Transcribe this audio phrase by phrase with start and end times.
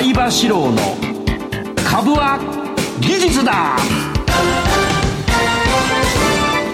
[0.00, 0.76] 相場志郎の
[1.84, 2.38] 株は
[3.00, 3.76] 技術だ。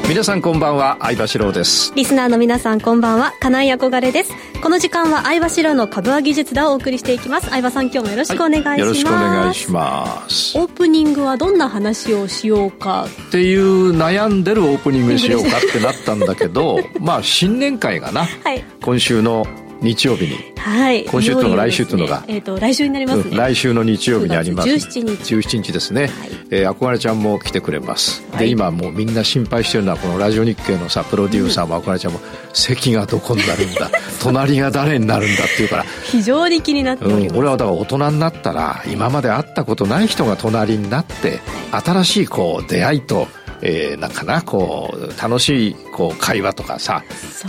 [0.07, 1.91] 皆さんこんばんは相場志郎です。
[1.97, 4.33] リスナーの皆さんこんばんは金井憧れです。
[4.62, 7.48] この時間は相場志郎の株は技術だをお送りしていきます。
[7.48, 10.59] 相場さん今日もよろしくお願いします、はい、よろしくお願いします。
[10.59, 13.06] オープニングはどんな話をしようか。
[13.29, 19.47] っていう悩んでるオープニングにしようかってなったんだけど まあ新年会がな、はい、今週の
[19.84, 24.69] 日曜日に、はい、今週というのが来週というのが、えーと、来週になりますね、うん、来週の日曜日にあります。
[24.69, 26.10] 17日17日ですね、はい、
[26.51, 32.20] えー、憧れちゃんも来てくれます、はい、で今もうみんな心配してるのはこのラジオ日経のさプロデューサーも憧れちゃんも、
[32.55, 33.91] 席がどこになるんだ
[34.23, 35.85] 隣が誰になるんだっていうから。
[36.05, 41.41] 非常に気になっております、うん、俺はだから大人になったら今まで会ったことない人が隣になって
[41.73, 43.29] 新しいこう出会いと
[43.66, 47.02] えー、なんかなこう楽しいこう会話とかさ。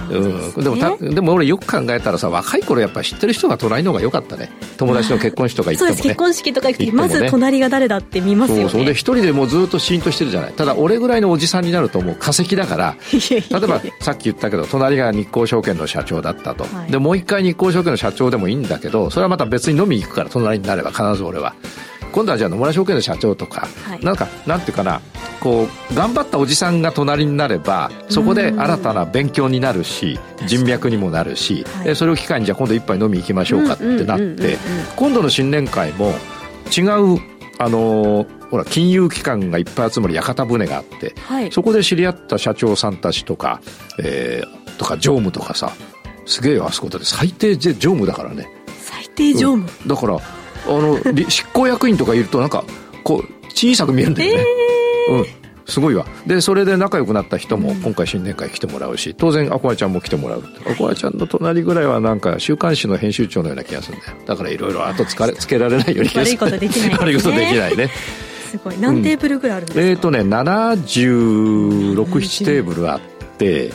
[0.10, 4.50] う、ね、うん、でもたでも俺よく考えたらさ若い頃やっぱ知ってる人が隣の方が良かったね。
[4.78, 6.08] 友達の結婚式とか行っても、ね、そうです。
[6.08, 8.70] 結婚式とか行って、ね、まず隣が誰だって見ますよね。
[8.70, 10.54] そうで一人でもうずっとシーンとしてるじゃない。
[10.54, 21.56] ただ俺ぐらいのおじさんになるともう化石だから 例えばさっき言ったけど隣が日興証券の社長だったと、はい、でもう一回日興証券の社長でもいいんだけどそれはまた別に飲みに行くから隣になれば必ず俺は
[22.16, 25.02] 今度はじゃあ野村証券の社長とか、はい、なんかなんていうかな
[25.42, 34.58] こう頑張ったおじさんが隣になればそこで新たな勉強になるし人脈にもなるし、はい、それを機会にじゃあ今度一杯飲み行きましょうかってなって
[34.96, 36.14] 今度の新年会も
[36.76, 37.20] 違う
[37.60, 43.60] あのほら金融機関がいっぱい集まる屋形船があって、はい、そこで知り合った社長さんたちとか、
[44.00, 45.74] えー、とか常務とかさ
[46.26, 48.48] すげえよあそこだって最低常務だからね。
[48.80, 50.98] 最低常務、うん、だからあの
[51.30, 52.64] 執行役員とかいるとなんか
[53.04, 54.44] こう小さく見えるんだよね、
[55.10, 55.26] えー、うん。
[55.68, 56.06] すごいわ。
[56.28, 64.18] でそれで仲良くなった人も今回新年会来てもらうし当然アコアちゃんも来てもらうアコアちゃんの隣ぐらいはなんか週刊誌の編集長のような気がするんだよ。
[64.26, 67.90] だからいろいろ後つかれ つけられないように悪いことできない、ね、悪いことできないね。
[68.52, 68.76] すごい。
[68.80, 73.00] 何テーブルぐらいあるんですか、うん、えっ、ー、とね767テーブルあっ
[73.38, 73.72] て、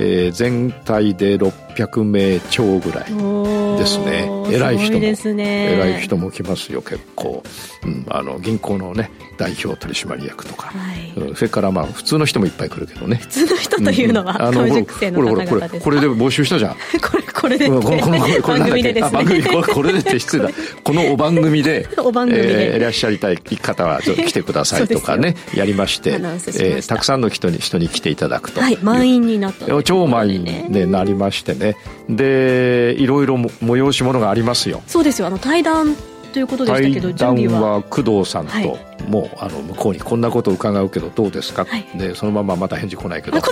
[0.00, 4.28] えー、全体で600名超ぐらいですね。
[4.50, 7.42] 偉い人も、ね、偉い人も来ますよ結構、
[7.84, 13.16] うん、あの銀行のね代表取締役とか、はい、それからまあ普通の人もいっぱい来るけどね。
[13.16, 16.74] 普通の人というのは、うん、あの株熟成の方々ですこれこれで募集したじゃん。
[16.74, 19.12] これこれでこのこのこれ番組でですね。
[19.12, 20.50] 番組これこれでって失礼だ
[20.82, 28.60] このお番組でお番組で、えー、いらっしゃりたい方は来てくださいとかね やりましてえー、たくさんの人に人に来ていただくと。
[28.60, 31.76] はい満員になった超満員でなりましてね。
[32.08, 34.82] でいろいろ催し物がありますよ。
[34.86, 35.26] そうですよ。
[35.26, 35.94] あの対談
[36.32, 38.88] ということでしたけど対談は工藤さんと、はい。
[39.08, 43.42] もうあの向こうにこんなことを伺うけどどうですか、はい、でそのまままた返事来ないけど、うん、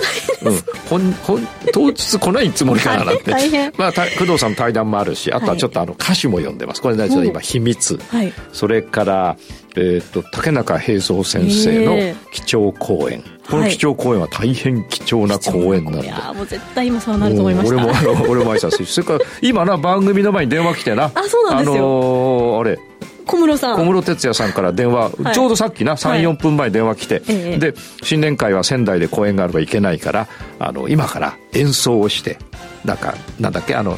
[0.87, 3.31] ほんほん当日来ないつもりかななんて。
[3.77, 6.81] まあ、工藤さんの対談もあるしあとはちょっとあの歌手も読んでます。
[6.81, 9.37] これね今秘密、はい、それから
[9.77, 13.23] えーと、竹中平蔵先生の基調講演。
[13.49, 17.75] この基調講演は大変貴重な講演なんで、はい、いやもう絶対今そうなると思いました。
[17.75, 21.11] 俺も 俺も挨拶しそれから今な番組の前に電話来てな。
[21.13, 22.79] あそうなんですよ、あのー、あれ。
[23.25, 23.77] 小室さん。
[23.77, 30.27] 小室哲哉さんから電話、はい、ちょうどさっきな34分前に電話来て、はい、で新年会は仙台で公演があればいけないから
[30.59, 32.37] あの今から演奏をして
[32.85, 33.97] なんかなんだっけあの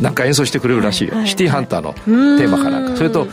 [0.00, 1.92] なんか演奏してくれるらしいよ、はい、シティハンターの
[2.38, 2.96] テーマかなんか。
[2.96, 3.26] それと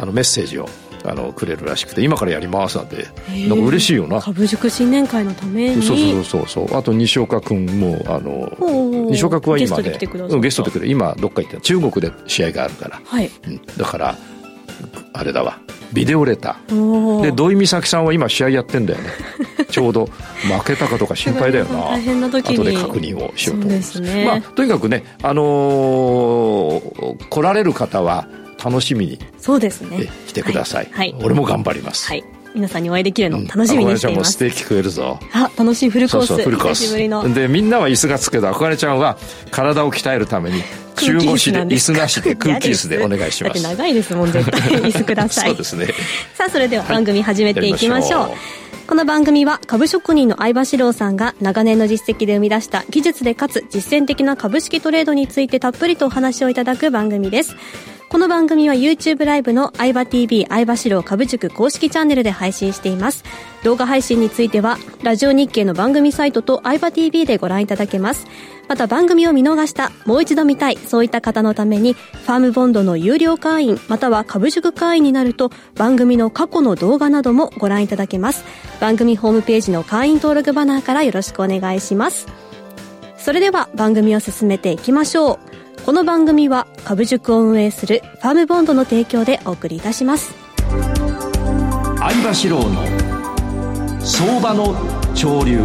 [0.00, 0.68] あのメッセージを
[1.04, 3.06] あのくれるらしくて今からやりますなんて
[3.48, 4.20] なんか嬉しいよな。
[4.20, 5.82] 株塾新年会のために。
[5.82, 8.52] そうそうそうそうあと西岡君もあの
[9.10, 9.98] 西岡君は今ね
[10.40, 10.86] ゲストで来る。
[10.88, 13.30] 今どっか行って中国で試合があるから、はい。
[13.46, 14.16] うん、だから
[15.12, 15.58] あれだわ。
[15.92, 17.22] ビデオレター。
[17.22, 19.08] で土井美咲さんは今試合やってんだよね。
[19.70, 21.90] ちょうど負けたかとか心配だよな。
[21.90, 22.56] 大変な時に。
[22.56, 23.66] 後で確認をしようと。
[23.66, 28.26] 思います、ね、まあ、とにかくね、あのー、来られる方は
[28.62, 30.08] 楽しみにそうですね。
[30.26, 32.24] 来てください、はい、俺も頑張ります、はい。
[32.54, 35.18] 皆さんにお会いできるの楽しみにしています、うん、ステーキ食えるぞ。
[35.32, 36.26] あ楽しいフルコース。
[36.26, 37.34] そうそうフルコース。
[37.34, 39.18] でみんなは椅子がつくけどあかねちゃんは
[39.50, 40.62] 体を鍛えるために
[40.96, 43.62] 中腰で椅子なしで空気椅子でお願いします。
[43.62, 44.60] だって長いですもん絶対。
[44.60, 45.48] 椅子ください。
[45.50, 45.86] そうですね。
[46.34, 48.30] さあそれでは番組始めていきましょう、はい
[48.90, 57.54] この番組は株職人の相場志郎さんが長年の実績で生み出した技術でかつ実践的な株式トレードについてたっぷりとお話をいただく番組です。
[58.10, 63.22] この番組は YouTube ライブの相場 TV 相場志郎株塾公式チャンネルで配信しています。
[63.62, 68.26] 動画配信については、ラジオ日経の番組サイトと相場 TV でご覧いただけます。
[68.66, 78.44] また番組を見逃した、もう一度見たい、そういった方のために、ファームボンドの有料会員、または株塾会員になると、番組の過去の動画などもご覧いただけます。
[78.80, 82.26] 番組ホームページの会員登録バナーからよろしくお願いします。
[83.16, 85.69] それでは番組を進めていきましょう。
[85.90, 90.32] この番組は株塾を運営するファームボンドの提供でお送りいたします
[91.98, 95.58] 相場志郎の相場の潮流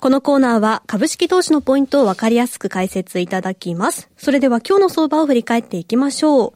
[0.00, 4.10] このコーナーは株式投資のポイントをわかりやすく解説いただきます。
[4.18, 6.52] それでは今日の相場を振り返っていきましょう。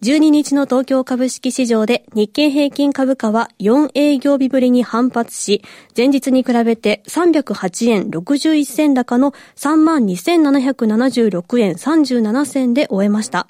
[0.00, 5.60] 12日の東京株式市場で日経平均株価は4営業日ぶりに反発し、
[5.96, 13.48] 前日に比べて308円61銭高の32,776円37銭で終えました。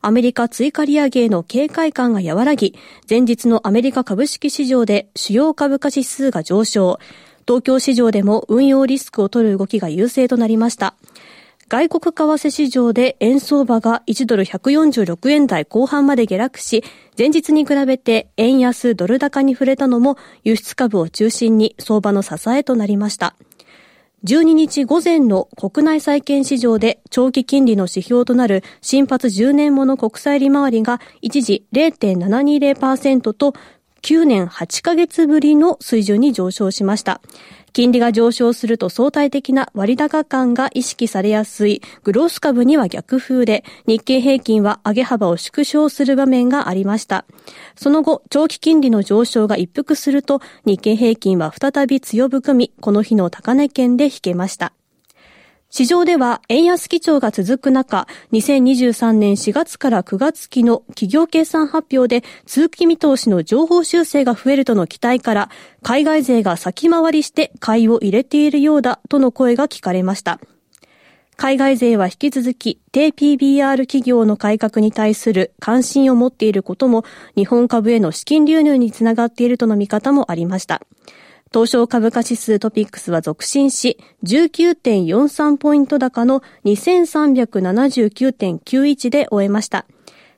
[0.00, 2.74] アメリカ追加利上げへの警戒感が和らぎ、
[3.08, 6.98] 前日のアメリカ株式市場で主要株価指数が上昇、
[7.46, 10.96] 東京市場でも運用リスクを取る動きが優勢となりました。
[11.74, 16.84] 外国為替市場で円相場が1ドル146円台後半まで下落し、
[17.18, 23.34] 前日に比べて円安ドル高に触れたのも輸出株を中心に相場の支えとなりました。
[24.22, 33.52] 12日午前の国内債券市場で長期金利の指標となる新発10年もの国債利回りが一時0.720%と
[34.02, 37.20] 9年8ヶ月ぶりの水準に上昇しました。
[37.74, 47.24] 金利が上昇すると相対的な割高感が意識されやすいグロース株には逆風で、日経平均は上げ幅を縮小する場面がありました。
[47.74, 54.72] その後、長期金利の上昇が一服すると、日経平均は再び強含み、この日の高値圏で引けました。
[55.76, 65.50] 市場では円安基調が続く中、2023年4月から9月期の企業決算発表で通期見通しの情報修正が増えるとの期待から、
[65.82, 70.38] 海外勢が先回りして買いを入れているようだとの声が聞かれました。
[71.36, 77.04] 海外勢は引き続き低 PBR 企業の改革に対する関心を持っていることも
[77.34, 80.82] 日本株への資金流入につながっているとの見方もありました。
[81.54, 89.86] 東証株価指数トピックスは続伸し、19.43ポイント高の2379.91で終えました。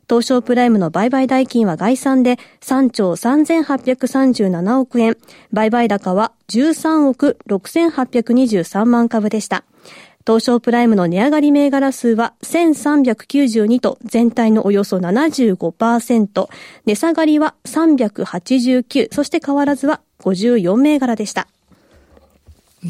[0.06, 5.16] 東証プライムの売買代金は概算で3兆3837億円、
[5.54, 9.64] 売買高は13億6823万株でした。
[10.26, 16.48] 東証プライムの値上がり銘柄数は1392と全体のおよそ75%、
[16.84, 21.46] 値下がりは389、そして変わらずは54銘柄でした。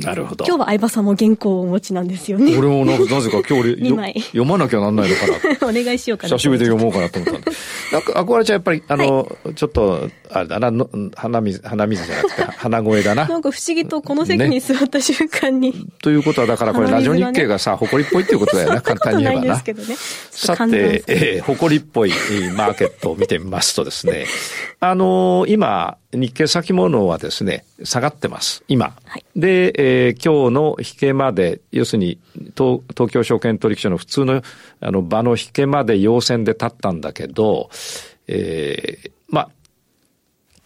[0.00, 0.44] なるほど。
[0.44, 2.56] 今日は相葉さんも原稿をお持ちなんですよね。
[2.56, 3.76] 俺もなぜか今日
[4.32, 5.34] 読まなきゃなんないのかな。
[5.68, 6.36] お願いしようかな。
[6.36, 7.50] 久しぶりで読もうかなと思ったんで。
[7.92, 13.26] なんか、憧れちゃんやっぱり、あの、はい、ちょっと、あれだな、の鼻水、鼻水じゃなくて、 鼻声だな。
[13.26, 15.70] なんか不思議とこの席に座った瞬間に。
[15.70, 19.46] ね、ということは、だからこれ、ラジオ日経がさ、誇りっぽいっていうことだよな、簡単に言えばな。
[19.46, 19.96] ないですけどね。
[20.30, 22.12] さて、えー、誇りっぽい
[22.54, 24.26] マーケットを見てみますとですね、
[24.80, 28.96] あのー、今、日経先物はですね、下がってます、今。
[29.04, 29.72] はい、で、
[30.08, 32.18] えー、今日の引けまで、要するに
[32.56, 34.42] 東、東京証券取引所の普通の
[34.80, 37.70] あの場の引けまで陽線で立ったんだけど、
[38.28, 39.50] えー、まあ、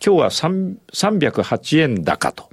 [0.05, 2.49] 今日は308円高と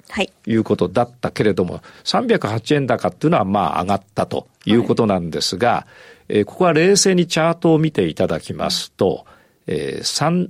[0.45, 0.55] い。
[0.55, 5.87] うことだったけれども、はい、308円高っていうのはまあ上がったということなんですが、は
[6.29, 9.25] い、えー、ここは冷静にチャートを見ていただきますと、
[9.65, 10.49] えー、3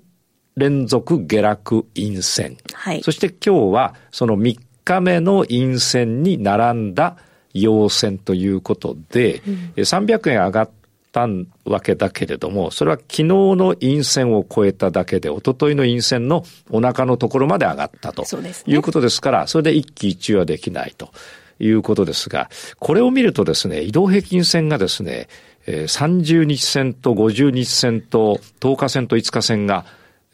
[0.57, 2.57] 連続下落陰線。
[2.73, 3.03] はい。
[3.03, 7.17] そして今日はその3日目の陰線に並んだ
[7.53, 10.69] 陽線ということで、うん、300円上がっ
[11.11, 11.27] た
[11.65, 18.25] わけだけれども、それは昨日の陰線を超えただけで、一昨日の陰線のお腹のところまで上がったと
[18.65, 21.11] いうことですから、それで一喜一憂はできないと
[21.59, 25.27] いうことですが、これを見るとですね、移動平均線がですね、
[25.65, 29.85] 30日線と50日線と10日線と5日線が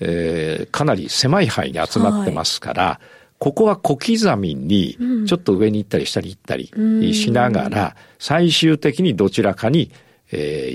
[0.06, 3.06] えー、かなり狭い範囲に集まってますから、はい、
[3.40, 6.68] ここは小刻みにちょっと上に行ったり下に行ったり
[7.14, 9.92] しながら、最終的にどちらかに
[10.36, 10.72] え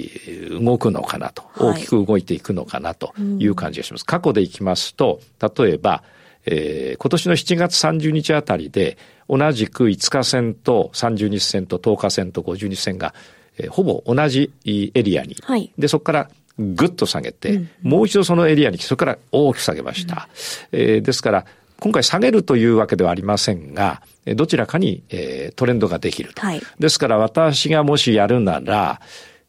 [0.50, 4.04] ー、動くのかなと、大きく動いていくのかなという感じがします。
[4.04, 6.04] 過去でいきますと、例えば、
[6.46, 8.96] えー、今年の7月30日あたりで、
[9.28, 13.14] 同じく5日線と30日線と10日線と50日線が、
[13.58, 20.28] えー、ほぼ同じエリアに、はい、で、そこからぐっと下げて、うん、もう一度そのエリアにそれから大きく下げました。
[20.72, 21.46] うん、えー、ですから、
[21.80, 24.02] 今回下げるというわけではありませんが、
[24.34, 26.42] どちらかに、えー、トレンドができると。
[26.42, 29.00] はい、ですから私がもしやるなら、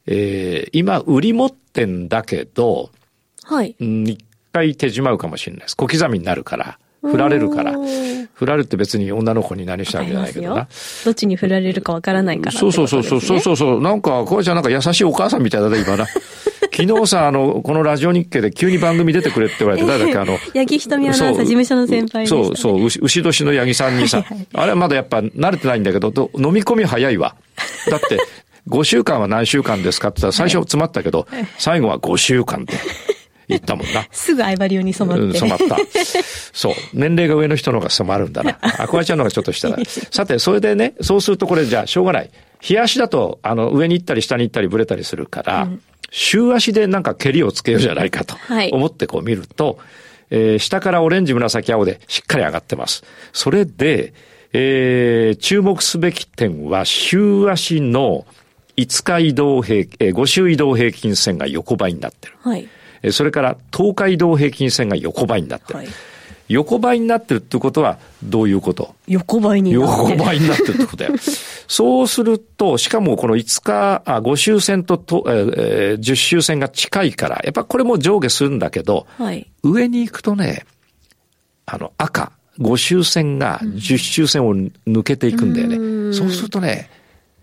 [0.06, 2.92] えー、今売り持ってんだけど、
[3.44, 3.76] はい。
[3.80, 4.20] 一
[4.54, 5.76] 回手締まうかもしれないです。
[5.76, 6.80] 小刻みになるから。
[7.02, 7.74] 振られるから。
[8.34, 10.68] 振られて別に女の子に何したわけじゃないけどな。
[11.04, 13.82] どっちに振られるかわからないから、ね、そうそうそうそうそうそう。
[13.82, 16.08] なんか、こうちゃんなんか優しいお母さんみたいだね、今な。
[16.72, 27.36] 昨日さ、あの、このラジオ日経で急に番組出てくれって言われて、誰 だっけ、あの、八木ひとみアナウンサー事務所の先輩、ね、そうそう、牛年の八木さんにさ、あれはまだやっぱ慣れてないんだけど、飲み込み早いわ。
[27.90, 28.18] だって、
[28.70, 31.28] 5週間は何週間ですかって言ったら最初詰まったけど、
[31.58, 32.66] 最後は5週間っ
[33.50, 33.54] て。
[33.56, 34.06] 言ったもんな。
[34.12, 35.26] すぐ相葉流に染まって。
[35.26, 35.78] うん、染まった。
[36.54, 36.74] そう。
[36.94, 38.58] 年齢が上の人の方が染まるんだな。
[38.62, 39.78] あこわちゃんの方がちょっとしたら。
[40.12, 42.30] さて、それでね、そうするとこれじゃあしょうがない。
[42.62, 48.36] 日足だと、あの、上に行ったり下に行ったりブレたりするから、うん、週足でなんか蹴りをつけようじゃないかと
[48.72, 49.78] 思ってこう見ると、はい、
[50.32, 53.04] えー、下からオレンジ、紫、青でしっかり上がってます。
[53.34, 54.14] それで、
[54.52, 58.26] えー、注目すべき点は、週足の
[58.78, 62.36] 5日移動平、えー、5週移動平均線が横ばいになってる。
[62.42, 62.68] はい。
[63.12, 65.80] それから東海道平均線が横ばいになってる。
[65.80, 65.88] はい、
[66.50, 68.96] 横ばいになってるってことはどういうこと？
[69.08, 70.18] 横ばいになってる。
[70.18, 71.16] 横ばいになってるってことだよ。
[71.68, 80.66] そうすると、しかもこの5日、あ5周線とと、えー、10周線が近いから、やっぱこれも上下するんだけど、はい、上に行くとね、
[81.66, 85.78] あの赤、5周線が10周線を抜けていくんだよね。
[85.78, 86.90] うん、そうするとね、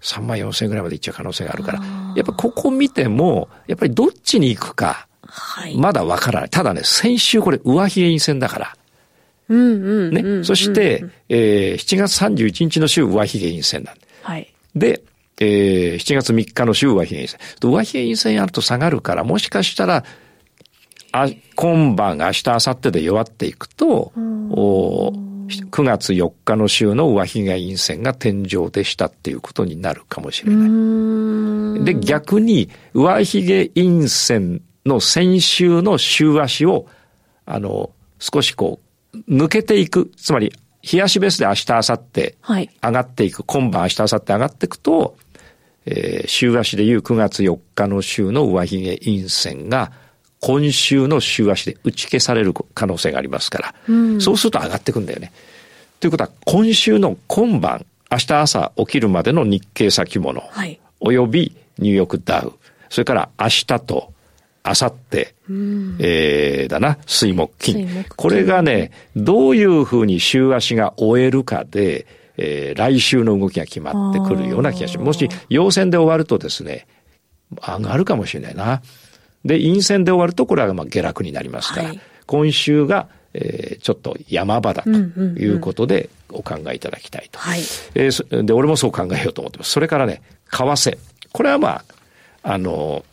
[0.02, 1.80] 3万4千円ぐらいまでいっちゃう可能性があるから、
[2.16, 6.50] やっぱここ見ても、やっぱりどっちに行くか、はい、まだわからない。
[6.50, 8.76] ただね、先週これ上髭陰線だから。
[9.48, 10.44] うんうんね。
[10.44, 14.52] そして、えー、7月31日の週上髭陰線なんはい。
[14.74, 15.02] で、
[15.38, 17.40] えー、7月3日の週上髭陰線。
[17.60, 20.04] 上髭陰線やると下がるから、もしかしたら、
[21.12, 24.12] あ今晩、明日、明後日で弱っていくと、
[24.50, 25.12] お
[25.46, 31.84] 9月4日の週の上髭陰線が天井でしたっていうことになるかもしれない。
[31.84, 36.86] で、逆に上髭陰線の先週の週足を、
[37.44, 38.80] あの、少しこ
[39.12, 40.10] う、抜けていく。
[40.16, 40.52] つまり、
[40.82, 42.34] 日足ベースで明日、明後日、
[42.82, 43.40] 上がっていく。
[43.40, 45.16] はい、今晩、明日、明後日上がっていくと、
[45.86, 49.92] えー、週足でいう9月4日の週の上髭陰線が、
[50.40, 55.32] 今週の週足で打ち消される可能性がありますから、うん、そうすると上がっていくんだよね。
[55.98, 62.52] ということは、今週の今晩、明日朝起きるまでの日経先物、はい、およびニューヨークダウ、
[62.90, 64.12] それから明日と
[64.68, 65.34] あさって、
[66.00, 68.04] えー、だな、水木金。
[68.16, 72.06] これがね、どういうふうに週足が終えるかで、
[72.36, 75.06] えー、来週の動きが決まってくるような気がします。
[75.06, 76.86] もし、陽線で終わるとですね、
[77.64, 78.82] 上がるかもしれないな。
[79.44, 87.38] で、陰線で終わると、これはまあ下落になりますから、はい、今週が、えー、ちょっと山場だということでお考えいただきたいと。
[87.38, 87.60] はい、
[87.94, 89.70] えー、で、俺もそう考えようと思ってます。
[89.70, 90.98] それからね、為替。
[91.32, 91.84] これはまあ、
[92.42, 93.04] あの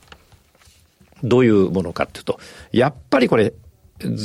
[1.23, 2.39] どういうものかっていうと、
[2.71, 3.53] やっぱりこれ、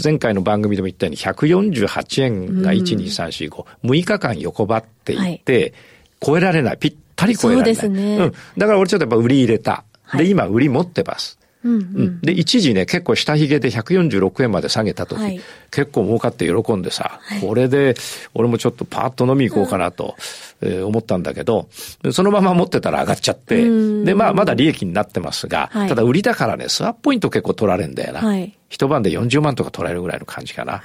[0.02, 5.72] 前回の番組でも言ったように148円が1、2、3、4、5、6日間横ばっていって、
[6.20, 6.78] 超えられない。
[6.78, 7.76] ぴったり超えられない。
[7.76, 8.16] そうですね。
[8.18, 8.32] うん。
[8.56, 9.84] だから俺ちょっとやっぱ売り入れた。
[10.14, 11.37] で、今売り持ってます。
[11.64, 17.94] うん、うん、で、一時ね、結構下髭で146円まで下げた時、はい、結構儲かって喜んでさ、はい、これで、
[18.34, 20.16] 俺もちょっとパーッと飲み行こうかなと、
[20.60, 21.68] うん、えー、思ったんだけど、
[22.12, 23.56] そのまま持ってたら上がっちゃって、
[24.04, 28.20] で、まあ、まだ利益になってますが、はい、ただ売りだからね、スワップポイント結構取られんだよな。
[28.20, 30.82] はい、一晩で40万とか取られるぐらいの感じかな。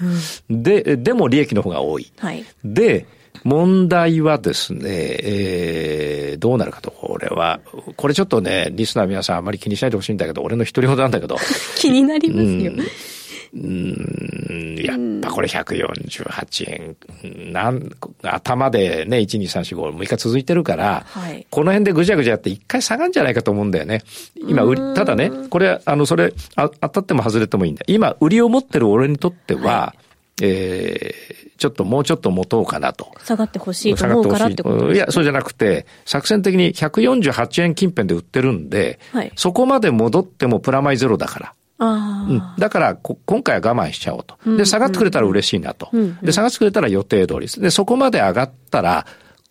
[0.50, 2.12] うん、で、でも利益の方が多い。
[2.18, 3.06] はい、で、
[3.43, 7.59] 問題はですね、えー、どうなるかと、これは、
[7.95, 11.38] これちょっとね、リスナー皆さんあまり気にしないでほしいんだけど、俺の独り言なんだけど。
[11.75, 12.71] 気になりますよ。
[13.55, 17.91] うん、やっぱこれ148円、なん、
[18.23, 24.01] 頭でね、1、2、3、4、5、6日続いてるから、はい、この辺でぐじゃぐじゃやって一回下がるんじゃないかと思うんだよね。
[24.47, 27.83] 今、売り、ただね、これ、あの、それ、あ当たっても外れてもいいんだ。
[27.88, 30.03] 今、売りを持ってる俺にとっては、はい
[30.45, 33.13] えー、ちょっともうちょっと持とうかなと。
[33.23, 41.53] 下がってほしいと思うからってことですか、いや、そうじゃなくて、作戦的に148円近辺で売ってるんで、はい、そこまで戻ってもプラマイゼロだから。
[41.79, 44.38] あうん、だから今回は我慢しちゃおうと。
[44.57, 45.89] で、下がってくれたら嬉しいなと。
[46.21, 47.62] で、下がってくれたら予定通りです。
[47.62, 49.05] で、そこまで上がったら、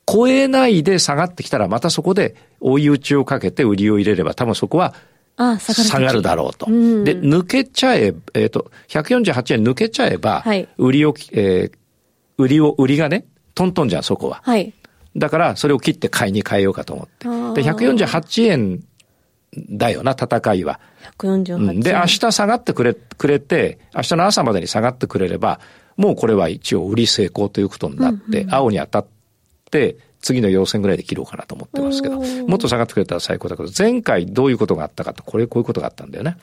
[0.06, 4.94] 超えないで下がってきたら、またそこで追い打ちをかけて売りを入れれば、多分そこは
[5.36, 6.66] ああ下がるだろうと。
[6.66, 11.72] うん、で、抜けちゃえ、えっ、ー、と、148円抜けちゃえば、はい、売りを、えー、
[12.38, 13.24] 売りを、売りがね、
[13.54, 14.40] トントンじゃん、そこは。
[14.44, 14.72] はい。
[15.16, 17.62] だから、それを切って買いに変えようかと思って。
[17.62, 18.84] で、148円
[19.70, 20.80] だよな、戦いは。
[21.18, 21.80] 148円。
[21.80, 25.60] で、明日下がってくれ、くれて、明日の朝までに下がってくれれば、
[25.96, 29.11] もうこれは一応売り成功ということになって、うんうん、青に当たって、
[30.20, 36.36] 次の要線ぐらいで切ろうかなと思ってますけど、もっと下がってくれたら最高だけど、前回どういうことがあったかと、これ、こういうことがあったんだよね。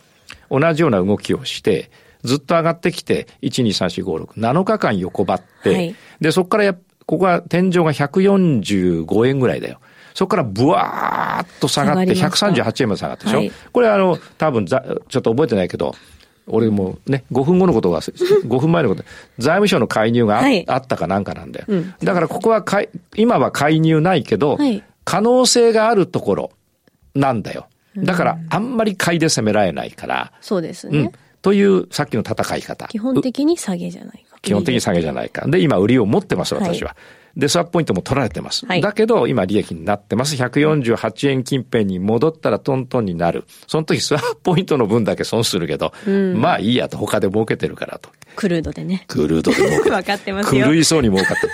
[0.52, 1.90] 同じような動きをして、
[2.24, 9.80] ずっと上がってきて、1、2、3、4、5、6、7日間横ばって、はい、で、そこからや、ここは天井が145円ぐらいだよ。
[10.14, 15.96] そこからブワーッと下がって138円まで下がったでしょ、はい、これあの、多分ざ、ちょっと覚えてないけど、
[16.50, 19.04] 俺もね、5分後のことが、5分前のこと、
[19.38, 21.66] 財務省の介入があはい、あったかなんかなんだよ。
[21.68, 26.52] うん、だからここはかい、今は介入ないけど、はい、可能性があるところ
[27.16, 27.68] なんだよ。
[27.98, 30.32] だから、あんまり買いで攻められないから。
[30.42, 31.00] そうですね。
[31.00, 31.12] うん。
[31.42, 32.88] という、さっきの戦い方。
[32.88, 34.29] 基本的に下げじゃないか。
[34.42, 35.48] 基本的に下げじゃないか。
[35.48, 36.90] で、今、売りを持ってます、私は。
[36.90, 38.66] はいで、スワップポイントも取られてます。
[38.66, 40.36] はい、だけど、今利益になってます。
[40.36, 43.46] 148円近辺に戻ったらトントンになる。
[43.68, 48.10] その時スワップポイントの分だけ損するけど、うん、まあいいやと、他で儲けてるからと。
[48.36, 49.06] クルードでね。
[49.08, 50.66] クルードで儲け かってますよ。
[50.66, 51.48] 狂いそうに儲かって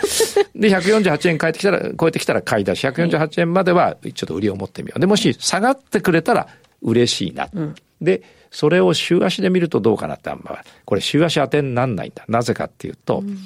[0.43, 0.49] る。
[0.55, 4.99] で、148円超えてきたら、超えてきたら買い出し、148円まではちょっと売りを持ってみよう。
[4.99, 6.47] で、もし下がってくれたら
[6.81, 7.49] 嬉しいな。
[7.53, 12.23] うん、で、それを週足で見るとどうかなってあんま、これ週足当てになんないんだ。
[12.27, 13.37] なぜかっていうと、うん、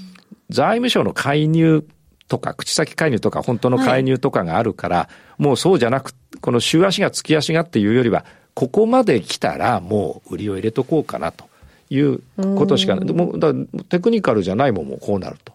[0.49, 1.85] 財務省の介入
[2.27, 5.09] とか、口先介入とか、本当の介入とかがあるから、は
[5.39, 11.45] い、もうそうじゃなく、この週足が月足がっていうよりは、ここまで来たらもう売りを入れとこうかなと
[11.89, 13.05] いうことしかない。
[13.05, 13.53] でもだ
[13.89, 15.53] テクニカルじゃないもんもこうなると。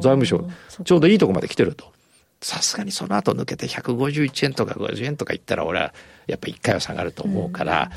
[0.00, 0.48] 財務省、
[0.84, 1.92] ちょうどいいとこまで来てると。
[2.40, 5.94] さすがにその後抜けて151円とか50円とかいったら俺は
[6.26, 7.90] やっぱ一回は下がると思うから、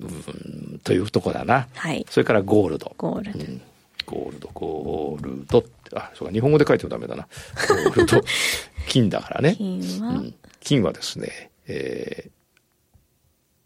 [0.00, 1.68] うん、うん、というとこだな。
[1.74, 2.06] はい。
[2.10, 2.94] それからゴールド。
[2.96, 3.38] ゴールド。
[3.38, 3.60] うん
[4.08, 7.28] ゴールド、ゴールドって、あ、そうか、日本語で書いてもダメだな。
[7.68, 8.22] ゴールド、
[8.88, 9.54] 金だからね。
[9.58, 12.30] 金は、うん、金はですね、え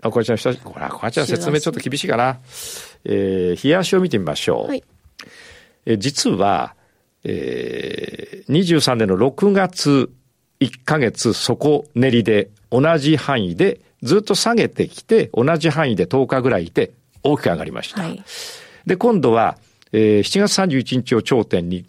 [0.03, 0.49] ー、あ、これちゃん、こ
[0.81, 2.41] れ、これちゃん説明ちょっと厳しいかな。
[3.05, 4.69] えー、冷やしを見てみましょう。
[4.69, 4.83] はい、
[5.87, 6.75] えー、実は、
[7.23, 10.11] えー、23年の6月
[10.59, 18.03] 1ヶ月底練りで同じ範囲でずっと下げてきて同じ範囲で10日ぐらいいて大きく上がりました。
[18.03, 18.25] はい、
[18.87, 19.57] で、今度は
[19.93, 21.87] えー、7月31日を頂点に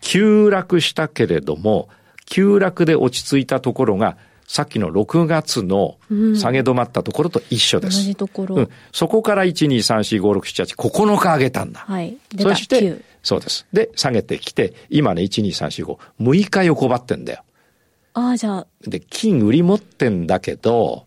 [0.00, 1.88] 急落したけれども、
[2.26, 4.16] 急落で落ち着いたところが、
[4.46, 5.96] さっきの6月の
[6.36, 7.98] 下げ止まったところと一緒です。
[7.98, 8.68] うん、同じところ、うん。
[8.92, 11.80] そこから1、2、3、4、5、6、7、8、9日上げたんだ。
[11.80, 12.16] はい。
[12.38, 13.66] そして、そうです。
[13.72, 17.43] で、下げてきて、今ね、1、2、3、4、5、6日横ばってんだよ。
[18.14, 18.66] ああ、じゃあ。
[18.86, 21.04] で、金売り持ってんだけど、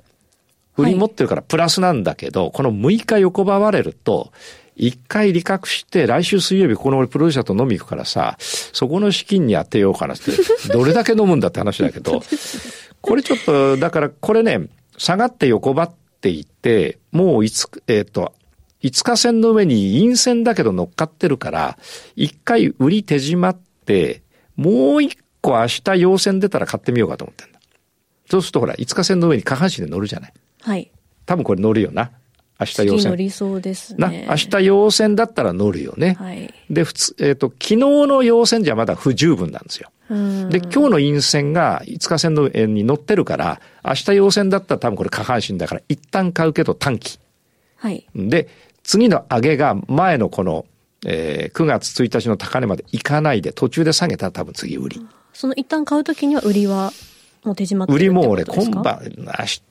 [0.77, 4.31] 売り持ってるからプラスなんだけど、はい、この6日横ばわれると、
[4.75, 10.31] 一回利確して、来週水曜日この俺プロデューサーと飲み行くからさ、そこの資金に当てようかなって、
[10.71, 12.21] どれだけ飲むんだって話だけど、
[13.01, 14.67] これちょっと、だからこれね、
[14.97, 15.91] 下がって横ばっ
[16.21, 18.33] ていって、もういつ、えっ、ー、と、
[18.83, 21.77] 5日線の上に陰線だけど乗っかってるから、
[22.15, 24.21] 一回売り手締まって、
[24.55, 25.17] もう一
[25.47, 27.59] 個明日陽線出たら買ってみようかと思ってんだ。
[28.29, 30.33] そうするとほら、5日線の上に下半身で乗るじゃない。
[30.61, 30.91] はい。
[31.25, 32.11] 多分これ乗るよな。
[32.59, 33.11] 明日陽線。
[33.11, 34.25] 乗りそうですね。
[34.27, 36.17] な、明日陽線だったら乗るよね。
[36.19, 36.53] はい。
[36.69, 39.89] で、普通、えっ、ー、と、昨日の陽線じゃまだ不十分なんですよ。
[40.49, 47.19] で、今日の陰線が5日線の円に乗ってるから、明日陽線だったら多分これ下半身だから一旦買うけど短期。
[47.75, 48.05] はい。
[48.15, 48.47] で、
[48.83, 50.65] 次の上げが前のこの、
[51.05, 55.07] えー、9月1日の高値までいかないで途中で下げたら多分次売り。
[55.37, 56.91] その一旦買うときには売りは
[57.43, 59.61] もう手締まって売りも俺今晩、明日、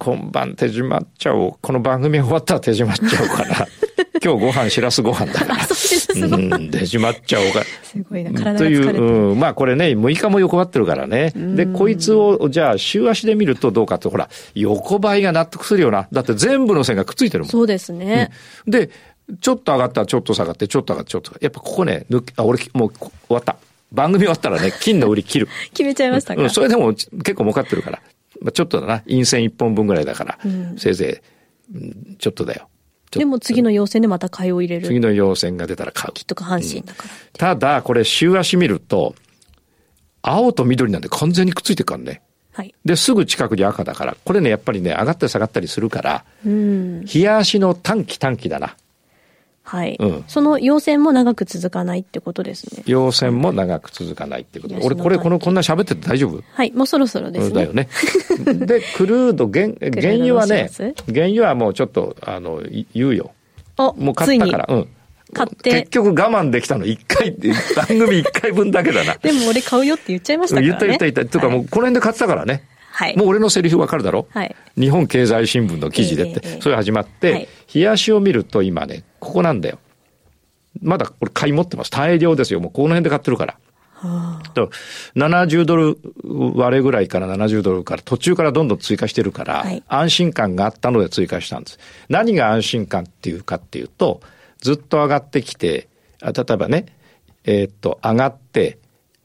[0.00, 1.52] 今晩手締まっちゃおう。
[1.62, 3.68] この番組終わったら手締まっちゃおうかな。
[4.20, 5.64] 今日ご飯しらすご飯だから。
[5.66, 7.62] そうん、手締まっちゃおうか。
[7.84, 11.32] すごいな、体がという、うん、まあこれね、6日も横ばってるからね。
[11.36, 16.08] で、こいつを、じゃあ週足で見るとどうかって、ほら、横ばいが納得するよな。
[16.10, 17.50] だって全部の線がくっついてるもん。
[17.50, 18.32] そうですね。
[18.66, 18.90] うん、で、
[19.40, 21.30] ちょっと上がったらちょっと下がって、ちょっと上がって、ちょっと。
[21.40, 23.54] やっぱここね、抜あ、俺、もう終わった。
[23.94, 25.48] 番組終わったらね、 金の売り切る。
[25.70, 28.02] 決めちゃいましたか、うん、それでも結構儲かってるから。
[28.40, 31.22] まあ、ちょっとだな、陰線一本分ぐらいだから、うん、せいぜ
[31.72, 32.68] い、うん、ちょっとだよ。
[33.12, 34.86] でも次の陽線でまた買いを入れる。
[34.86, 36.12] 次の陽線が出たら買う。
[36.12, 39.14] きっと下半身だから、うん、ただ、これ週足見ると、
[40.22, 42.22] 青と緑なんで完全にくっついてるからね。
[42.52, 42.74] はい。
[42.84, 47.04] で、すぐ近くに赤だから、これね、やっぱりね、上がったり下がったりするから、うん。
[47.04, 48.76] 冷や足の短期短期だな。
[49.66, 49.96] はい。
[49.98, 50.24] うん。
[50.28, 52.82] その陽線も長く続かないってことですね。
[52.86, 54.74] 陽線も長く続かないってこと。
[54.82, 56.42] 俺、これ、この、こんな喋ってて大丈夫？
[56.52, 56.72] はい。
[56.72, 57.54] もうそろそろですね。
[57.54, 57.88] だよね。
[58.66, 60.70] で、クルード、原、原油はね、
[61.12, 62.62] 原油はもうちょっと、あの、
[62.94, 63.32] 言うよ。
[63.78, 64.88] おもう買ったから、うん。
[65.32, 65.70] 買って。
[65.70, 67.30] 結局我慢できたの1回、
[67.74, 69.14] 番組1回分だけだな。
[69.14, 70.68] でも俺買うよって言っちゃいましたからね。
[70.68, 71.32] 言った言った言った。
[71.32, 72.64] というかもうこの辺で買ってたからね。
[72.96, 73.16] はい。
[73.16, 74.28] もう俺のセリフわかるだろ？
[74.30, 74.54] はい。
[74.78, 79.80] 日本経済新聞の記事でって、えー、それ始まって、はい、冷やしを見ると今ね、ここなんだよ。
[80.80, 81.90] まだこれ買い持ってます。
[81.90, 82.60] 大量ですよ。
[82.60, 83.58] もうこの辺で買ってるから。
[83.94, 84.70] はあ、と
[85.16, 85.98] 70ドル
[86.56, 91.78] 割れぐらいから70ドルから途中からどんどん追加してるから、はい、安心感があったので追加したんです。
[92.08, 94.20] 何が安心感っていうかっていうと、
[94.58, 95.88] ずっと上がってきて、
[96.20, 96.86] 例えばね、
[97.44, 98.78] えー、っと、上がって、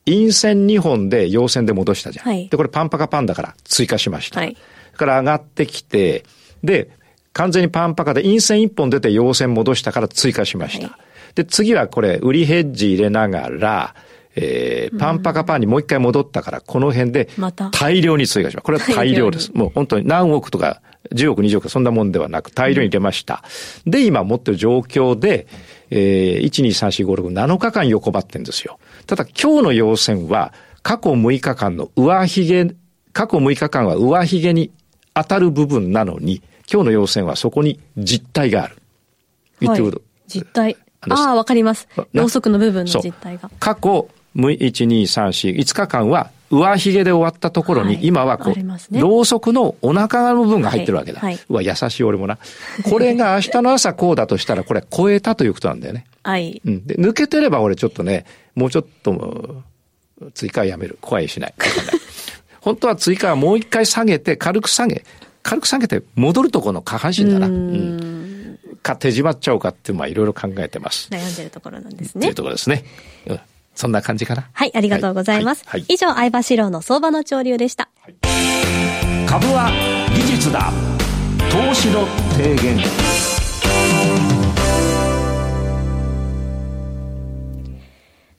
[0.10, 2.26] 陰線2本で陽線で戻したじゃん。
[2.26, 4.40] はい、で、これパンパカパンだから追加しました。
[4.40, 4.58] はい、
[4.96, 6.24] から上がってきて、
[6.64, 6.90] で、
[7.34, 10.88] 完全にパンパカで陰線1本出て陽線戻したから追加しました。
[10.88, 13.96] はいで、次はこれ、売りヘッジ入れながら、
[14.36, 17.30] ええー、パンパカパンにもう一回戻ったから、この辺で
[17.72, 18.64] 大量に追加します。
[18.64, 19.52] これは大量です。
[19.54, 20.82] もう本当に何億とか
[21.14, 23.44] 10億、20億、そんなもんではなく大量に出ました。
[23.86, 25.48] で、今持ってる状況で、
[25.90, 28.80] えー、1、2、3、4、5、6、7日間横ばってんですよ。
[29.06, 32.76] ただ今日の要線は、過去6日間の上髭、
[33.14, 34.72] 過去6日間は上髭に
[35.14, 38.76] 当たる部分なのに、今日の要線はそこに実体がある。
[39.60, 40.78] 言ってくる、はい、実体。
[41.02, 41.88] ああ、わかります。
[42.14, 43.50] ろうそくの部分の実体が。
[43.60, 51.20] 過去、1、2、3、4、5日間は上髭で終わったところに、今はこう、ね、ろうそくのお腹の部分が入ってるわけだ。
[51.20, 52.38] はいはい、うわ、優しい俺もな。
[52.90, 56.06] これが明日の朝こうだとしたら、これ超えたということなんだよね。
[56.24, 56.62] はい。
[56.66, 56.86] うん。
[56.86, 59.64] で、抜けてれば俺ちょっとね、もうちょっと、
[60.34, 60.98] 追加やめる。
[61.02, 61.54] 怖いしない。
[62.62, 65.06] 本当は追加はもう一回下げて、軽く下げ、
[65.44, 67.48] 軽く下げて戻るとこの下半身だな。
[67.48, 68.60] うん。
[68.82, 71.10] か、手締まっちゃおうかって、まあいろいろ考えてます。
[71.12, 72.20] 悩んでるところなんですね。
[72.20, 72.84] っていうところですね。
[73.28, 73.40] うん。
[73.80, 74.50] そんな感じかな？
[74.52, 75.64] はい、ありがとうございます。
[75.66, 77.88] はいはい、以上、相場志郎の相場の潮流でした。
[78.02, 78.16] はい、
[79.26, 79.72] 株は
[80.14, 80.70] 技術だ。
[81.50, 82.78] 投資の提言。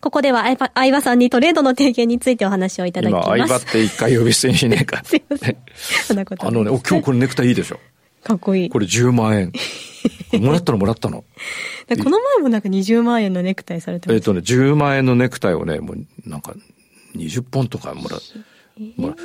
[0.03, 3.27] ここでは相葉さんにトレードの提言についてお話をいただきます。
[3.29, 5.03] 今、相葉って一回呼び捨てにしねえか。
[5.09, 5.57] すいません。
[6.07, 7.81] そんなことあのね、今日これネクタイいいでしょ。
[8.23, 8.69] かっこいい。
[8.69, 9.53] これ10万円。
[10.39, 11.25] もらったのもらったの。
[11.89, 16.55] この前もなんか20万円のネクタイされてますえっ、とね、10万円のネクタイをね、もうなんか
[17.17, 18.21] 20本とかもらう。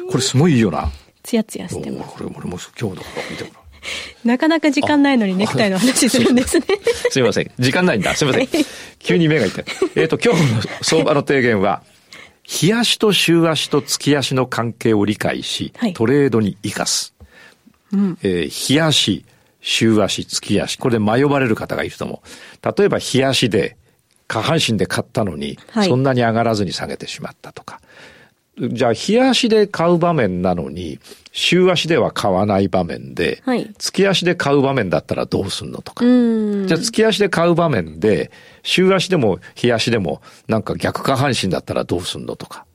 [0.10, 0.91] これすごいいいよな。
[1.24, 2.13] ツヤツヤしてます。
[2.15, 3.65] これ、俺も今日だから見てもらう。
[4.28, 6.65] なかなか時間ないのにネクタイの話するんですね。
[7.10, 7.52] すみません。
[7.60, 8.15] 時間ないんだ。
[8.15, 8.65] すみません。
[9.00, 9.65] 急に目が痛い。
[9.96, 11.84] えっ、ー、と、今日の相場の提言は、
[12.44, 17.13] 日足と週足と月足の関係を理解し、はい、トレードに生かす。
[17.91, 19.26] うん、えー、日足、
[19.65, 20.78] 週足、月足。
[20.78, 22.78] これで迷われる方がいると思う。
[22.78, 23.78] 例えば日足で、
[24.28, 27.82] 下半身で買ったのに、そんなに上がらずに下げてしまったとか。
[28.60, 30.99] じゃあ、日足で買う場面なのに、
[31.32, 36.06] 週足では買わない場面で、はい、月足で買う場面だったらどうすんのとか。
[36.06, 42.65] じゃあ、月足で買う場面で、週足でも日足でも、なんか逆下半身だったらどうすんのとか。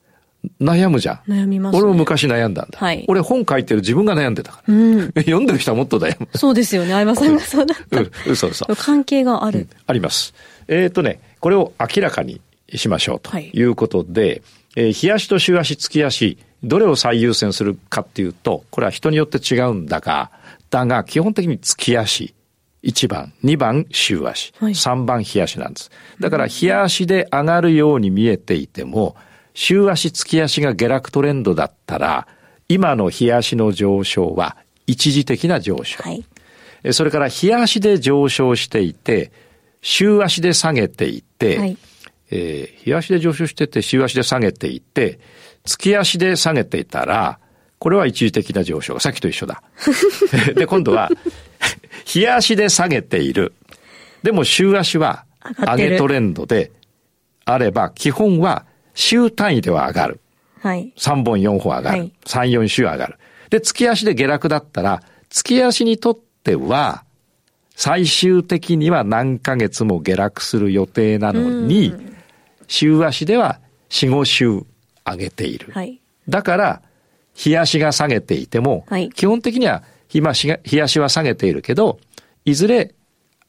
[0.61, 1.31] 悩むじゃん。
[1.31, 2.79] 悩みます、ね、俺も昔悩んだんだ。
[2.79, 3.05] はい。
[3.09, 4.75] 俺本書いてる自分が悩んでたから。
[4.75, 5.13] うん。
[5.17, 6.29] 読んでる人はもっと悩む。
[6.35, 6.93] そうですよね。
[6.93, 8.01] 相葉さんがそうだった。
[8.01, 8.67] うん、嘘嘘。
[8.77, 10.35] 関係がある、うん、あります。
[10.69, 12.41] えっ、ー、とね、これを明らかに
[12.75, 14.43] しましょうということで、はい
[14.77, 20.31] えー、日足と週足、月足、どれを最優先するかっていうと、これは人によって違うんだが、
[20.71, 22.35] だが基本的に月足、
[22.85, 25.91] 1番、2番週足、はい、3番日足なんです。
[26.21, 29.17] だから日足で上がるように見えていても、
[29.63, 32.27] 週足、月足が下落トレンドだったら、
[32.67, 36.03] 今の日足の上昇は一時的な上昇。
[36.03, 36.25] はい、
[36.95, 39.31] それから日足で上昇していて、
[39.83, 41.77] 週足で下げていて、はい
[42.31, 45.21] えー、日足で上昇してて、週足で下げていて、
[45.67, 47.39] 月足で下げていたら、
[47.79, 48.99] これは一時的な上昇。
[48.99, 49.63] さっきと一緒だ。
[50.57, 51.11] で、今度は、
[52.07, 53.53] 日足で下げている。
[54.23, 55.27] でも週足は
[55.59, 56.73] 上げトレンドで
[57.45, 60.21] あれば、基本は週単位では上がる。
[60.61, 60.93] はい。
[60.97, 61.99] 3本4本上がる。
[61.99, 63.17] はい、3、4週上がる。
[63.51, 67.05] で、月足で下落だったら、月足にとっては、
[67.75, 71.95] 最終的には何ヶ月も下落する予定なのに、
[72.69, 74.65] 週足では4、5週
[75.05, 75.73] 上げている。
[75.73, 76.83] はい、だから、
[77.35, 81.99] 日足が下げていても、はい、基本的には日日足は下げているけど、
[82.45, 82.95] いずれ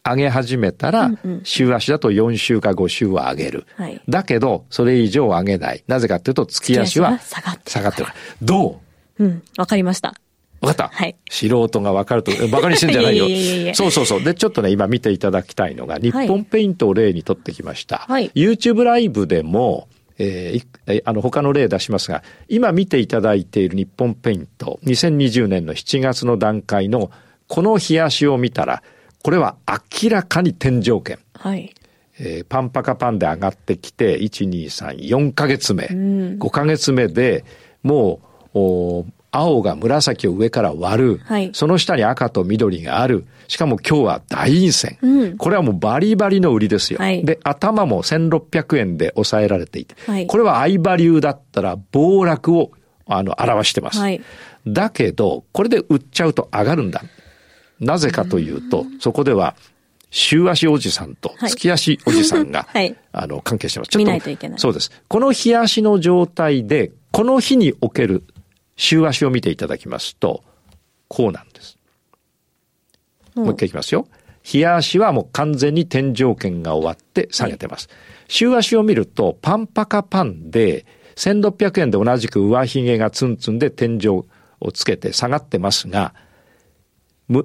[0.04, 1.12] 上げ始めたら、
[1.44, 3.68] 週足だと4週か5週は上げる。
[3.76, 5.84] はい、だけど、それ以上上げない。
[5.88, 7.42] なぜかというと、月足は下
[7.82, 8.10] がってる。
[8.42, 8.82] ど
[9.20, 9.24] う？
[9.24, 10.16] うん、わかりました。
[10.62, 10.88] わかった。
[10.90, 11.16] はい。
[11.30, 13.26] 素人がわかると、バカにしてんじゃないよ。
[13.30, 14.24] いやいやいやそうそうそう。
[14.24, 18.06] で、ちょっとね、今見ていただきたいのが、日本ペイントを例にとってきました。
[18.08, 18.32] はい。
[18.36, 19.88] YouTube ライブでも、
[20.18, 27.12] えー、あの、他の例出しますが、今見ていただいている日本ペイント、2020年の7月の段階の、
[27.48, 28.84] この冷やしを見たら、
[29.24, 29.56] これは
[30.04, 31.20] 明らかに天井圏。
[31.36, 31.74] はい。
[32.20, 37.46] えー、パンパカパンで上がってきて、1、2、3、4ヶ月目、うん、5ヶ月目で、
[37.84, 38.20] も
[38.54, 43.26] う、お青が紫を上から割る、はい、その下に赤と緑がある。
[43.48, 44.98] しかも今日は大陰線。
[45.02, 47.00] うん、これはもうバリバリの売りですよ。
[47.00, 52.72] はい、で、頭も1600円で抑えられていて、はい、これは相場流だったら暴落を
[53.06, 54.02] あの表してます。
[54.68, 57.02] だけど、これで売っちゃうと上がるんだ。
[57.82, 59.56] なぜかというと、そこでは
[60.12, 63.90] 週足おじさんと月足おじさんが、 はい、あの関係してます。
[63.90, 64.60] ちょっと見ないといけない。
[64.60, 64.92] そうです。
[65.08, 68.24] この日足の状態で、この日における
[68.76, 70.44] 週足を見ていただきますと、
[71.08, 71.78] こうなんです。
[73.36, 74.08] もう一回いきますよ。
[74.44, 77.88] 日足はもう完全に天井圏が終わって下げてます。
[77.88, 84.26] はい、週足を見ると、パンパカパンで、1600円で同じく上髭がツンツンで天井を
[84.74, 86.14] つけて下がってますが、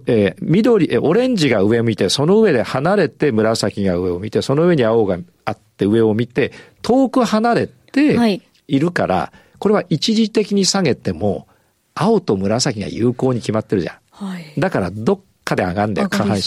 [0.06, 11.46] えー、緑、えオレンジが上を見て、その上で離れて紫が上を見て、その上に青があって上を見て、遠く離れているから、はい、これは一時的に下げても、
[11.94, 13.96] 青と紫が有効に決まってるじゃん。
[14.10, 16.42] はい、だからどっかで上がるんだよ、下半身。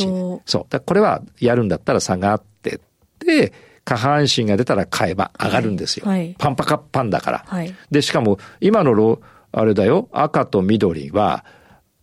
[0.45, 0.65] そう。
[0.69, 2.79] だこれはやるんだったら下がってっ
[3.19, 3.53] て、
[3.85, 6.05] 下半身が出たら買えば上がるんですよ。
[6.05, 7.43] はい、パンパカッパンだから。
[7.47, 9.21] はい、で、しかも今のロ、
[9.51, 11.45] あれだよ、赤と緑は、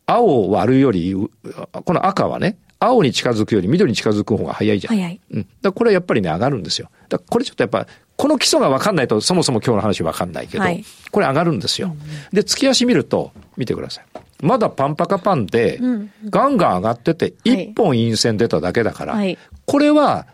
[0.06, 4.96] 青を割るより、この赤はね、青に近づくより緑に近づく方が早いじゃん。
[4.96, 5.20] 早い。
[5.30, 5.48] うん。
[5.62, 6.90] だこれはやっぱりね、上がるんですよ。
[7.08, 11.96] だこれちょっとやっぱ、この基礎が分かんないと、そもそも今日の話分かんないけど、はい、これ上がるんですよ。
[12.32, 14.04] で、月足見ると、見てください。
[14.42, 15.80] まだパンパカパンで、
[16.28, 20.26] ガンガン上がってて、一本陰線出ただけだから、はい、これは、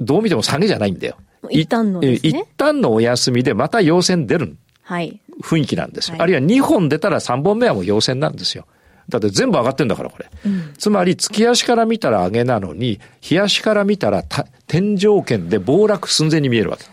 [0.00, 1.16] どう見ても下げじゃないんだよ。
[1.50, 4.56] 一旦の、ね、一旦のお休みでまた陽線出る。
[4.82, 5.20] はい。
[5.42, 6.14] 雰囲気なんですよ。
[6.14, 8.66] はい、あるいは2本出たら3本目はもう陽線なんですよ。
[9.08, 10.28] だって全部上がってんだから、これ。
[10.44, 14.24] うん、つまり、月足から見たら上げなのに、日足から見たら
[14.66, 16.84] 天井圏で暴落寸前に見えるわけ。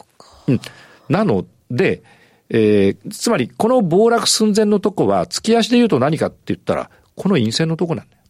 [0.47, 0.61] うん。
[1.09, 2.03] なので、
[2.49, 8.21] えー、つまり、この暴落寸前のとこは、月足で言うと何かって言ったら、この陰線のとこなんだよ。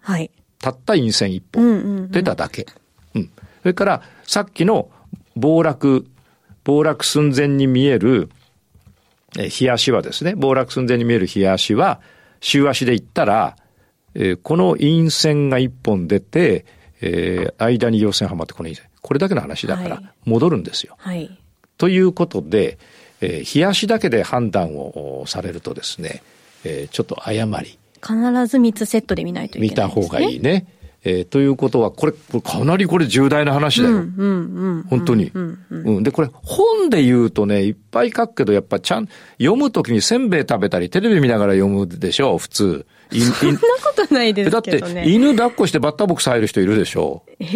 [0.00, 0.30] はい。
[0.60, 2.10] たった陰線一本。
[2.10, 2.66] 出ただけ。
[3.14, 3.30] うん。
[3.60, 4.88] それから、さっきの
[5.34, 6.06] 暴落、
[6.64, 8.30] 暴落寸前に見える、
[9.38, 12.00] え日足はですね、暴落寸前に見える日足は、
[12.40, 13.56] 週足で言ったら、
[14.14, 16.64] えー、この陰線が一本出て、
[17.00, 18.86] えー、間に陽線はまってこの陰線。
[19.02, 20.96] これだけの話だから、戻るんですよ。
[20.98, 21.38] はい。
[21.78, 22.78] ということで、
[23.20, 26.22] えー、日足だけで判断をされるとですね、
[26.64, 27.78] えー、ちょっと誤り。
[28.02, 28.14] 必
[28.46, 30.66] ず3つセットで見ないといけない、ね、見た方がいいね。
[31.08, 33.94] えー、ということは、これ、これかなりこれ重大な話だよ。
[33.94, 34.26] うんう
[34.80, 36.02] ん本当に、うんうん。
[36.02, 42.86] で、これ本で言うとね、いっぱい書くけど、やっぱちゃん、読むときにせんべい食べたり、テレビ見ながら読むでしょ、普通。
[43.12, 47.22] そんなことないですけど、ね、だって、犬抱っこしてバッターボックス入る人いるでしょ。
[47.38, 47.46] え？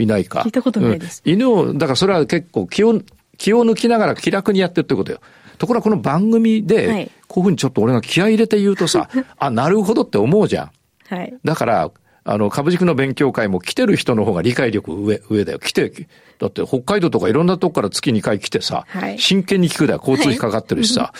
[0.00, 0.42] いないか。
[0.42, 1.22] 聞いたことないです。
[1.26, 3.00] うん、犬を、だからそれは結構気を、
[3.36, 5.18] 気を抜きながら気楽にやってるってことよ。
[5.58, 10.70] ところがこの番組で、はい、こういうふうにちょっと俺が気合い入れて言うとさ、 あ、なるほどって思うじゃん。
[11.08, 11.34] はい。
[11.44, 11.90] だから、
[12.24, 15.58] あの、株塾の勉強会も来てる人の方が理解力上、上だよ。
[15.58, 15.92] 来て、
[16.38, 19.98] だって北海道とかいろんなとこから月2回来てさ、はい、真剣に聞くだよ。
[20.00, 21.02] 交通費かかってるしさ。
[21.02, 21.14] は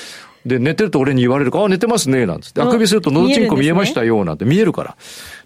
[0.46, 2.60] い、で、寝てると俺に言われるから、あ、寝てますね、なんつって。
[2.62, 4.96] あくびするとのどちんこ見えましたよ、なんて見えるから。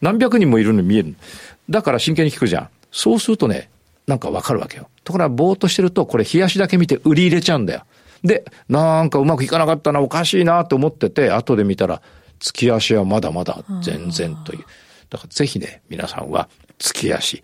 [0.03, 1.15] 何百人もいるのに見える。
[1.71, 2.69] だから真剣に聞くじゃん。
[2.93, 3.71] そうするとね、
[4.07, 4.89] なんかわかるわけよ。
[5.05, 7.83] ところがぼーっとしてると、これ冷やしだけ見て売り入れちゃうんだよ。
[8.23, 12.03] で、なんかうまくいかなかったな、おかしいなと思ってて、後で見たら、
[12.39, 14.65] 月足はまだまだ全然という。
[15.11, 17.43] だからぜひね、皆さんは月足、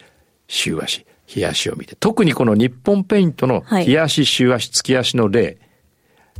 [0.48, 5.58] 週足、日足を見て、特にこの日本ペイントの日足、週足、月足の例、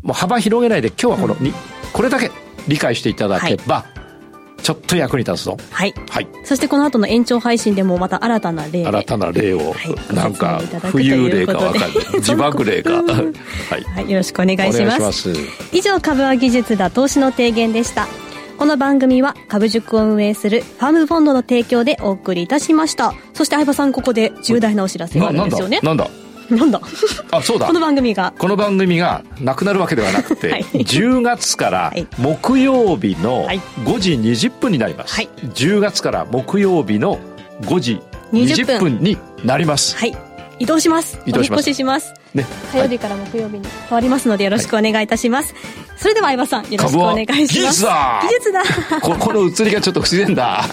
[0.03, 1.53] もう幅広げないで今日はこのに、
[1.93, 2.31] これだけ
[2.69, 3.87] 理解していただけば、
[4.63, 5.57] ちょっと役に立つぞ。
[5.71, 5.95] はい。
[6.09, 6.29] はい。
[6.45, 9.75] そしてこの後の延長配信でもまた新たな例新たな例を、は
[10.11, 11.93] い、なんか、浮遊例かわかる。
[12.15, 13.03] 自爆例か。
[13.03, 13.03] は
[13.79, 14.11] い、はい。
[14.11, 15.01] よろしくお願いします。
[15.01, 15.33] ます
[15.73, 18.07] 以上、株は技術だ投資の提言でした。
[18.63, 23.13] この番組は株塾を運営するファームフォンドの提供でお送りいたしました。
[23.35, 25.81] そして相葉さんここで重大なお知らせがあるんですよね。
[25.83, 26.09] なんだ？
[26.49, 26.81] なんだ？
[27.33, 27.67] あそうだ。
[27.67, 28.33] この番組が。
[28.39, 37.19] この番組がなくなるわけではなくて、 はい、10月から木曜日の5時20分になります、はい、10月から木曜日の
[37.63, 38.01] 5時
[38.33, 39.97] 20分になります。
[39.97, 40.32] はい
[40.63, 41.19] 移動します。
[41.27, 41.59] 移動します。
[41.59, 42.15] お引越しします。
[42.35, 45.63] ね、火曜日から木曜日に変わりますのでよろしくお願いいたします、はい、
[45.99, 47.53] それでは相葉さんよろしくお願いします。
[47.53, 48.21] 技術だ。
[48.23, 48.63] 技術だ。
[49.01, 50.65] こ この移りがちょっと不自然だ